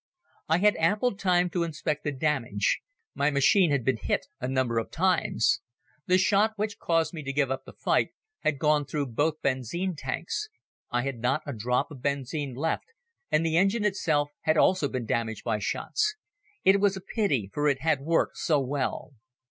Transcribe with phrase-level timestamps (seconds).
[0.49, 2.79] I had ample time to inspect the damage.
[3.13, 5.61] My machine had been hit a number of times.
[6.07, 8.09] The shot which caused me to give up the fight
[8.39, 10.49] had gone through both benzine tanks.
[10.89, 12.85] I had not a drop of benzine left
[13.29, 16.15] and the engine itself had also been damaged by shots.
[16.63, 19.11] It was a pity for it had worked so well.